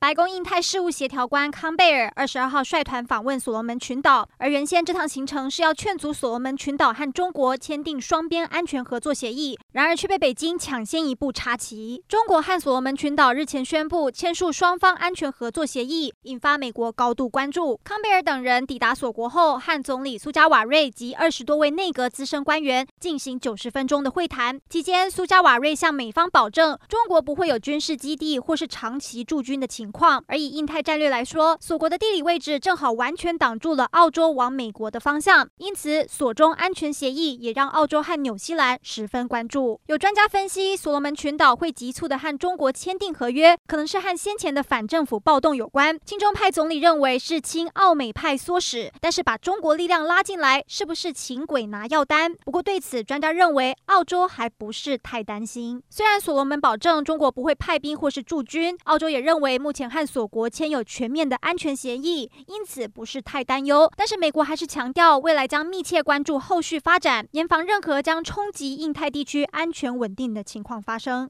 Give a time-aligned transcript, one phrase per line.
[0.00, 12.00] 白宫印太事务协调官康贝尔二十二号率团访问所罗门群岛，而原先这趟行程是要劝阻所罗门群岛和中国签订双边安全合作协议，然而却被北京抢先一步插旗。
[12.06, 17.80] 中国和所罗门群岛日前宣布签署双方安全合作协议，引发美国高度关注。
[17.82, 24.60] 康贝尔等人抵达所国后，和总理苏加瓦瑞及二十多位内阁资深官员进行九十分钟的会谈。
[24.70, 30.22] 期间，苏加瓦瑞向美方保证，中国不会有军事基地或是长期驻军的情况。
[30.26, 39.80] 而以印太战略来说，所国的地理位置正好完全挡住了澳洲往美国的方向，因此所中安全协议也让澳洲和纽西兰十分关注。
[39.86, 45.98] 有专家分析，所罗门群岛会急促的和中国签订合约，可能是和先前的反政府暴动有关。
[46.04, 52.34] 亲中派总理认为是亲澳美派唆使，但是把中国力量拉进来，是不是请鬼拿药单？
[52.44, 55.82] 不过对此，专家认为澳洲还不是太担心。
[55.88, 59.77] 虽然所罗门保证中国不会派兵或是驻军，澳洲也认为目前。
[59.78, 63.88] 前和所国签有全面的安全协议，因此不是太担忧。
[63.96, 71.26] 但是美国还是强调，未来将密切关注后续发展，严防任何将冲击印太地区安全稳定的情况发生。